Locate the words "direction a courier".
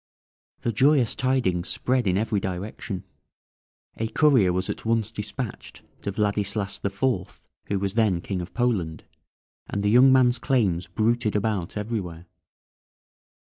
2.39-4.51